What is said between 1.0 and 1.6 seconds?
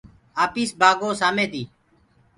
سآمي